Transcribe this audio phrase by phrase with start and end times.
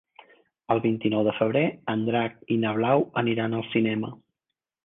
[0.75, 1.63] El vint-i-nou de febrer
[1.95, 4.15] en Drac i na Blau aniran al cinema.